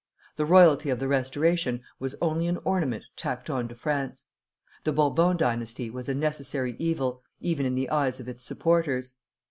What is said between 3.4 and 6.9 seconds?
on to France. The Bourbon dynasty was a necessary